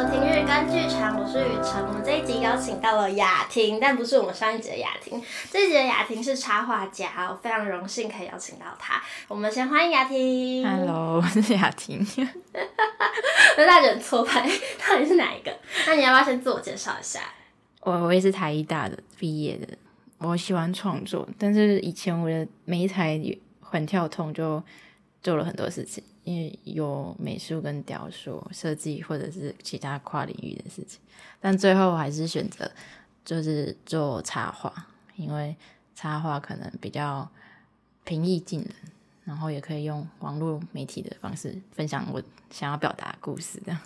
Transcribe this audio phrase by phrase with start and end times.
[0.00, 1.86] 收听日更剧场，我是雨辰。
[1.86, 5.22] 我们这一集邀请到了雅婷，但不是我们上一集的雅婷。
[5.50, 9.02] 这一集的雅婷是插画家，我非常荣幸可以邀请到她。
[9.28, 10.66] 我们先欢迎雅婷。
[10.66, 12.02] Hello，我是雅婷。
[13.58, 14.48] 那大家很错拍，
[14.88, 15.54] 到底是哪一个？
[15.86, 17.20] 那你要不要先自我介绍一下？
[17.82, 19.68] 我我也是台艺大的毕业的。
[20.16, 23.20] 我喜欢创作，但是以前我的每一台
[23.60, 24.62] 很跳痛，就
[25.22, 26.02] 做了很多事情。
[26.22, 31.00] 因为有美术跟雕塑、设计或者是其他跨领域的事情，
[31.40, 32.70] 但最后还是选择
[33.24, 35.56] 就是做插画，因为
[35.96, 37.26] 插画可能比较
[38.04, 38.74] 平易近人，
[39.24, 43.80] 然后也可以用网络媒体的方式分享我想要表达的故事，这样。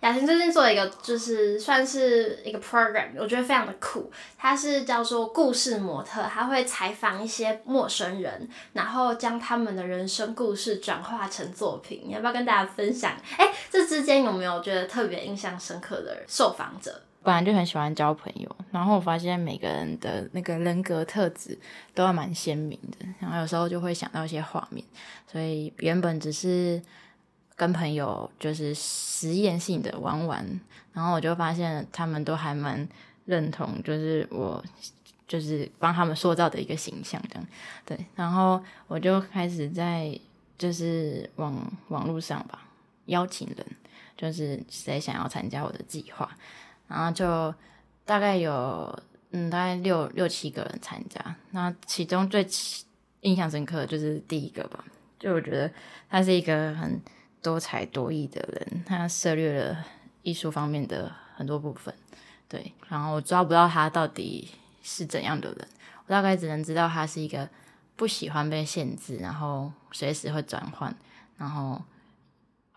[0.00, 4.12] 雅婷最近做了一个，就是算是一个 program，我觉得非常的酷。
[4.36, 12.02] 它是叫做故事模特，他会采访一些陌生人，然后将他们的人生故事转化成作品。
[12.04, 13.12] 你要不要跟大家分享？
[13.38, 17.00] 哎，这之间有没有觉得特别印象深刻的受访者？
[17.22, 21.58] 本来就很喜欢交朋友，然后我发现每个人的那个人格特质
[21.94, 24.84] 都还蛮鲜明的，然后有时候就会想到一些画面，
[25.32, 26.82] 所以原本只是。
[27.56, 30.60] 跟朋友就是实验性的玩玩，
[30.92, 32.88] 然后我就发现他们都还蛮
[33.26, 34.62] 认同，就是我
[35.28, 37.46] 就是帮他们塑造的一个形象这样，
[37.86, 40.18] 对，然后我就开始在
[40.58, 42.66] 就是网网络上吧
[43.06, 43.64] 邀请人，
[44.16, 46.28] 就是谁想要参加我的计划，
[46.88, 47.54] 然后就
[48.04, 48.98] 大概有
[49.30, 52.44] 嗯大概六六七个人参加，那其中最
[53.20, 54.84] 印象深刻的就是第一个吧，
[55.20, 55.70] 就我觉得
[56.10, 57.00] 他是一个很。
[57.44, 59.84] 多才多艺的人，他涉猎了
[60.22, 61.94] 艺术方面的很多部分，
[62.48, 64.48] 对，然后我抓不到他到底
[64.82, 65.68] 是怎样的人，
[66.06, 67.46] 我大概只能知道他是一个
[67.96, 70.96] 不喜欢被限制，然后随时会转换，
[71.36, 71.82] 然后，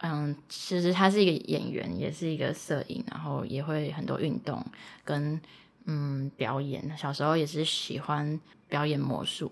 [0.00, 4.62] 嗯，其实他是一个演员，也是一个摄影，然后也会很多运动
[5.02, 5.40] 跟
[5.86, 9.50] 嗯表演，小时候也是喜欢表演魔术，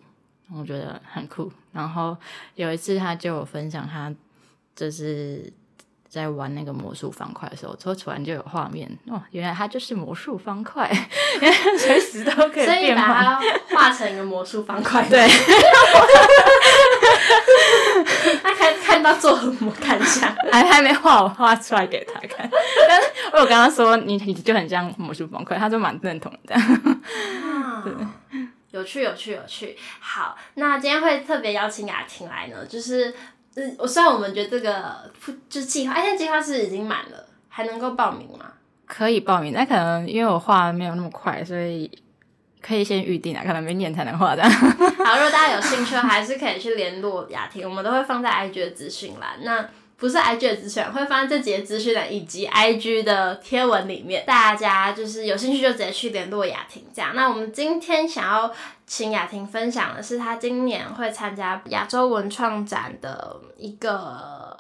[0.53, 1.51] 我觉得很酷。
[1.73, 2.15] 然后
[2.57, 4.15] 有一次他就有分享他。
[4.79, 5.53] 就是
[6.09, 10.89] 在玩那个魔术方块的时候，突突然就有画面哦，原来它就是魔术方块，
[11.77, 12.67] 随时都可以变。
[12.67, 13.43] 所以把它
[13.75, 15.05] 画成一个魔术方块。
[15.09, 15.27] 对。
[18.43, 22.49] 他看看到做很魔看相，还还没画，我画出来给他看。
[22.89, 26.57] 但是我有跟他说，你你就很像魔术方块，他就蛮认同的。
[28.71, 29.77] 有趣有趣有趣。
[29.99, 33.13] 好，那今天会特别邀请雅婷来呢，就是。
[33.59, 35.11] 嗯，我虽然我们觉得这个
[35.49, 38.53] 就是计划，哎，现在计划是已经满了，还能够报名吗？
[38.87, 41.91] 可以报名，但可能因为我画没有那么快，所以
[42.63, 44.43] 可以先预定啊，可能明年才能画的。
[44.49, 49.31] 好，如果大家有兴趣，还是可以去联络雅婷，我们都会放在 IG 的资讯栏。
[49.43, 56.87] 那不是 IG 的资讯，会放在这节资讯栏以及 IG 的贴文里面，大家就是有兴趣就直接去联络雅婷。
[56.95, 58.49] 这样，那我们今天想要
[58.87, 64.57] 请雅婷分享的是，她今年会参加亚洲文创展的一个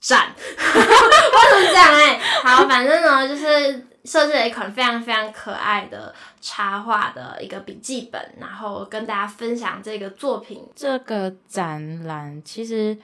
[0.00, 0.34] 展。
[0.36, 1.94] 为什么这样？
[1.94, 10.68] 哎，好，反正呢，就是设计了一款非常非常可爱的插画的一个笔记本，然后跟大家分享这个作品。
[10.74, 12.98] 这个展览其实。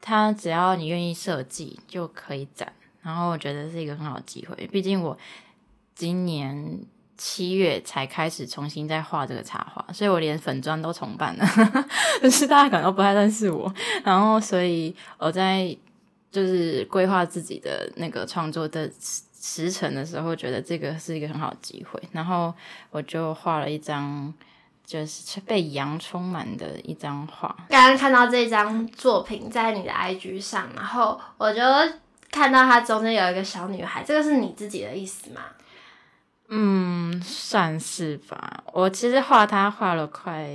[0.00, 2.72] 它只要你愿意设计就可以展，
[3.02, 4.54] 然后我觉得是一个很好的机会。
[4.72, 5.16] 毕竟我
[5.94, 6.80] 今年
[7.18, 11.46] 七月才开始重新再画这个插画，所以我连粉专都重办了，
[12.22, 13.72] 就是大家可能都不太认识我。
[14.02, 15.76] 然后，所以我在
[16.30, 18.90] 就是规划自己的那个创作的
[19.38, 22.02] 时程的时候，觉得这个是一个很好的机会。
[22.12, 22.54] 然后
[22.90, 24.32] 我就画了一张。
[24.90, 27.54] 就是被羊充满的一张画。
[27.68, 31.60] 刚刚看到这张作品在你的 IG 上，然后我就
[32.28, 35.42] 看到它中间有一个小女孩，这个是你自己的意思吗？
[36.48, 38.64] 嗯，算是吧。
[38.72, 40.50] 我其实画它画了快，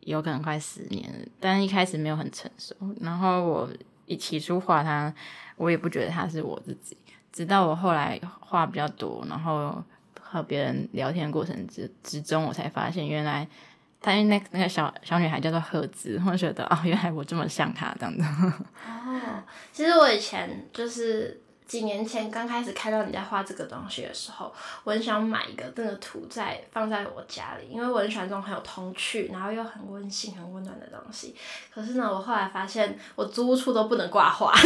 [0.00, 2.74] 有可能快十年了，但一开始没有很成熟。
[3.00, 3.66] 然后我
[4.04, 5.10] 一起初画它，
[5.56, 6.94] 我也不觉得它是我自己，
[7.32, 9.82] 直到我后来画比较多，然后。
[10.34, 13.46] 和别人聊天的过程之之中，我才发现原来
[14.00, 18.22] 他那那个小小女孩叫做赫兹，我觉得哦，原来我这么像她这样子。
[18.84, 19.42] 哦，
[19.72, 24.52] 其实我以前就是几年前刚开始看到你在画这个东西的时候，
[24.82, 31.34] 我很想买一个这个图在放在我家里，因为我很喜欢这种很有童趣，然后又很温馨、很温暖的东西。
[31.72, 34.52] 可是呢，我后来发现我租屋处都不能挂画。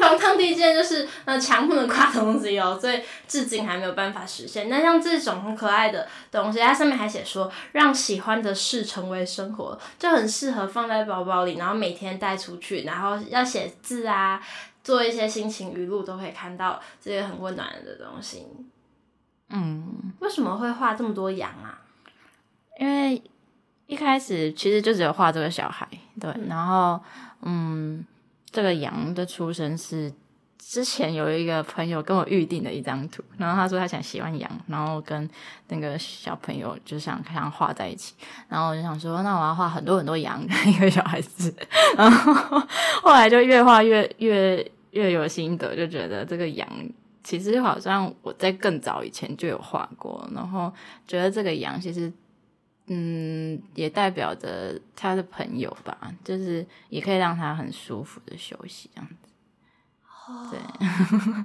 [0.00, 4.68] 黄汤第一件就是呃墙不能挂东西哦，所以至今还没有办法实现。
[4.68, 14.40] 那像这种很可爱的东西，它上面还写说让喜欢的事成为生活，就很适合放在包包里，然后每天带出去，然后要写字啊，
[14.84, 18.46] 做一些心情语录，都可以看到这些很温暖的东西。
[19.48, 21.78] 嗯，为什么会画这么多羊啊？
[22.78, 23.22] 因为
[23.86, 25.88] 一开始其实就只有画这个小孩，
[26.20, 27.00] 对，嗯、然后
[27.42, 28.04] 嗯，
[28.56, 30.10] 这个羊的出生是
[30.58, 35.28] 之前有一个朋友跟我预定的一张图，然后他说他想喜欢羊，然后跟
[35.68, 38.14] 那个小朋友就想想画在一起，
[38.48, 41.54] 然后我就想说，那我要画很多很多羊跟 一个小孩子，
[41.98, 42.58] 然后
[43.04, 46.66] 后来就越画越越越有心得，就觉得这个羊。
[47.22, 50.72] 其实好像我在更早以前就有画过，然后
[51.06, 52.10] 觉得这个羊其实，
[52.86, 59.28] 嗯，也代表着他的朋友吧，就是也可以让他很舒服的休息这样子。
[60.28, 61.44] 哦，对，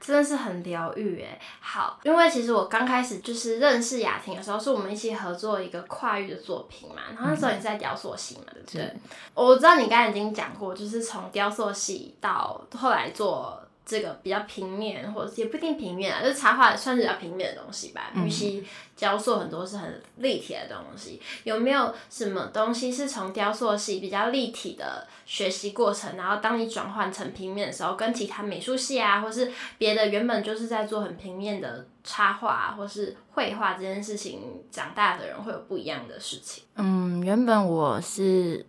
[0.00, 1.38] 真的是很疗愈哎。
[1.60, 8.70] 好，因为其实我刚开始就是认识雅婷的时候，是我们一起合作一个跨域的作品嘛，然后那时候也是在雕塑系嘛，对不？
[8.72, 8.96] 对。
[9.34, 13.60] 我知道你刚才已经讲过，就是从雕塑系到后来做。
[13.84, 18.12] 这个比较平面，或者也不一定平面啊，就是插画算是比较平面的东西吧。
[18.14, 18.64] 与其
[18.96, 36.62] 雕塑很多是很立体的东西，有没有什么东西是从雕塑系比较立体的学习过程，然后当你转换成平面的时候，跟其他美术系啊，或是别的原本就是在做很平面的插画或是绘画这件事情，长大的人会有不一样的事情？
[36.76, 38.64] 嗯，原本我是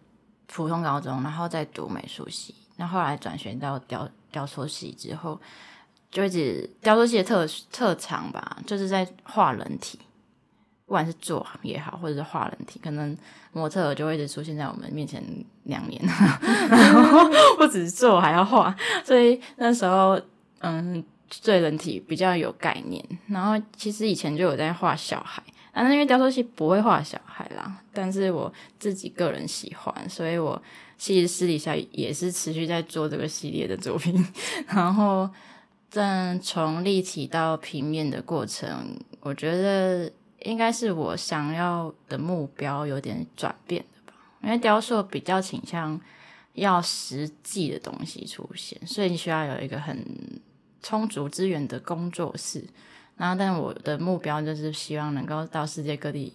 [0.47, 4.09] 普通高中，然后在读美术系，然后后来转学到雕。
[4.31, 5.39] 雕塑系之后，
[6.09, 9.99] 就一直雕塑系的特特长吧，就是在画人体，
[10.85, 13.17] 不管是做也好，或者是画人体，可能
[13.51, 15.23] 模特就会一直出现在我们面前
[15.63, 16.01] 两年，
[16.69, 20.19] 然后不止做还要画，所以那时候
[20.59, 21.03] 嗯，
[21.43, 23.03] 对人体比较有概念。
[23.27, 30.61] 然后其实以前就有在画小孩，啊，那因为雕塑系不会画小孩啦，但是我自己个人喜欢，所以我。
[30.97, 34.23] 其实私底下也是持续在做这个系列的作品，
[34.69, 35.27] 然后
[35.89, 40.11] 但从立体到平面的过程，我觉得
[40.43, 44.15] 应该是我想要的目标有点转变的吧。
[44.43, 45.99] 因为雕塑比较倾向
[46.53, 50.05] 要实际的东西出现，所以你需要有一个很
[50.83, 52.63] 充足资源的工作室。
[53.21, 56.33] 然后，但我的目标就是希望能够到世界各地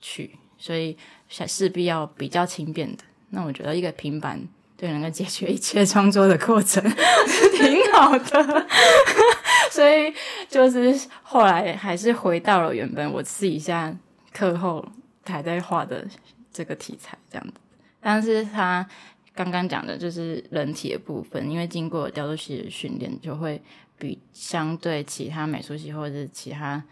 [0.00, 0.96] 去，所以
[1.28, 3.02] 势必要比较轻便的。
[3.30, 4.40] 那我觉得一个平板
[4.78, 6.80] 就能够解决一切创作的过程，
[7.26, 8.66] 是挺好的。
[9.72, 10.14] 所以
[10.48, 13.92] 就是后来还是回到了原本我试一下
[14.32, 14.86] 课后
[15.24, 16.06] 还在画的
[16.52, 17.54] 这个题材这样子。
[18.00, 18.88] 但是他
[19.34, 23.60] 刚刚讲的就是人体的部分，因为经过雕塑系的训练，就会
[24.02, 26.82] 比相对其他美术系或者是其他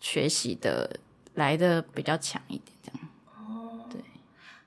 [0.00, 0.98] 学习的
[1.34, 3.08] 来的比较强一点，这样。
[3.36, 4.00] 哦，对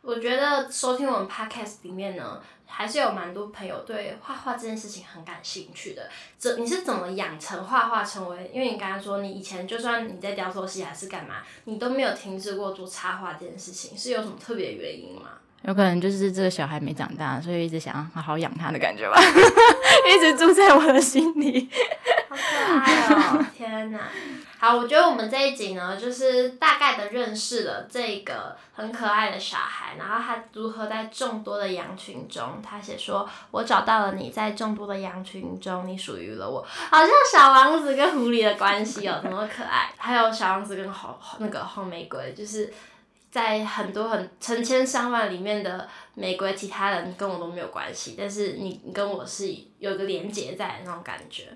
[0.04, 6.08] 我觉得收听我们 podcast 里面呢，还是有蛮多朋友对画画这件事情很感兴趣的。
[6.38, 8.52] 这你是怎么养成画画成为？
[8.54, 15.40] 因为你刚刚说你以前就算你在雕塑系还是干嘛，你都没有停止过做插画这件事情，是有什么特别的原因吗？
[15.68, 19.20] 有可能就是这个小孩没长大，所以一直想要好好养他的感觉吧，
[20.08, 21.70] 一直住在我的心里。
[22.30, 23.46] 好可爱哦！
[23.56, 24.00] 天哪。
[24.58, 39.92] 好，我觉得我们这一集呢，就是大概的认识了这个很可爱的小孩，然后他如何在众多的羊群中，他写说：“我找到了你，在众多的羊群中，你属于了我。”好像小王子跟狐狸的关系哦，怎么可爱？
[39.98, 42.74] 还有小王子跟红那个红玫瑰，就是
[43.36, 51.50] 在很多很成千上万里面的玫瑰，其他人跟我都没有关系，但是你你跟我是有个连结在那种感觉。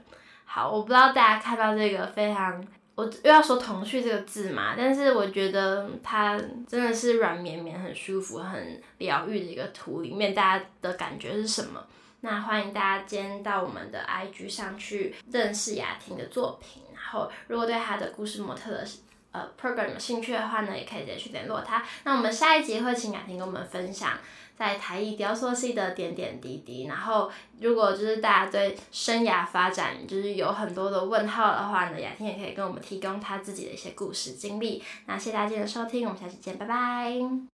[0.43, 2.61] 好，我不知道大家看到这个非常。
[2.95, 10.01] 我又要说“童趣”这个字嘛，但是我觉得它真的是软绵绵、很舒服、很疗愈的一个图。
[10.01, 11.81] 里面大家的感觉是什么？
[12.19, 16.83] 那欢迎大家今天到我们的 IG 上去认识雅婷的作品。
[16.93, 18.85] 然后，如果对她的故事模特的
[19.31, 21.83] 呃 program 有兴趣的话呢，也可以直接去联络他。
[22.03, 24.13] 那我们下一集会请雅婷跟我们分享。
[24.57, 27.31] 在台艺雕塑系的点点滴滴，然后
[27.61, 34.83] 如果就是大家对生涯发展就是有很多的问号的话呢，雅婷也可以跟我们提供她自己的一些故事经历。
[35.05, 37.58] 那谢谢大家今天的收听，我们下期见，拜拜。